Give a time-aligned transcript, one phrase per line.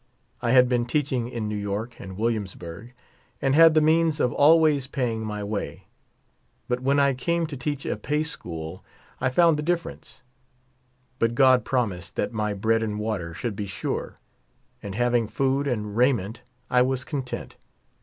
[0.41, 2.91] I had l)een teaching in New York and Williamsburg,
[3.39, 5.87] and had the means of always paying ray way.
[6.67, 8.83] But when I came to teach a pay school
[9.19, 10.23] I found the difference.
[11.19, 14.17] But God promised that my bread and water should be sure;
[14.81, 17.55] and having food and raiment I was content.